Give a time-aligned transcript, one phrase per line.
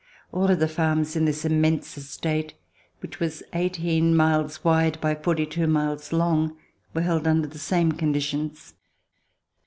[0.31, 2.55] All of the farms in his immense estate,
[3.03, 6.57] which was eighteen miles wide by forty two miles long,
[6.95, 8.73] were held under the same conditions.